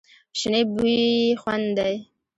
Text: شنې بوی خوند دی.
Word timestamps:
شنې 0.39 0.61
بوی 0.73 0.99
خوند 1.41 1.67
دی. 1.77 1.95